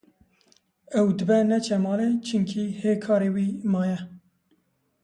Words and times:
Ew 0.99 1.07
dibe 1.17 1.37
neçe 1.49 1.77
malê 1.85 2.09
çunkî 2.27 2.63
hê 2.79 2.93
karê 3.03 3.29
wî 3.35 3.47
maye 3.71 3.99